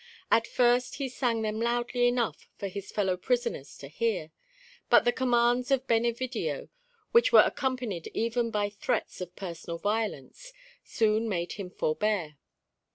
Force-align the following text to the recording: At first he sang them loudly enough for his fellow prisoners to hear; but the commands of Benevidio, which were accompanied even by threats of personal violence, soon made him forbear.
At 0.31 0.47
first 0.47 0.95
he 0.95 1.07
sang 1.07 1.43
them 1.43 1.61
loudly 1.61 2.07
enough 2.07 2.47
for 2.57 2.67
his 2.67 2.91
fellow 2.91 3.15
prisoners 3.15 3.77
to 3.77 3.87
hear; 3.87 4.31
but 4.89 5.05
the 5.05 5.11
commands 5.11 5.69
of 5.69 5.85
Benevidio, 5.85 6.69
which 7.11 7.31
were 7.31 7.43
accompanied 7.45 8.07
even 8.15 8.49
by 8.49 8.69
threats 8.71 9.21
of 9.21 9.35
personal 9.35 9.77
violence, 9.77 10.53
soon 10.83 11.29
made 11.29 11.51
him 11.51 11.69
forbear. 11.69 12.39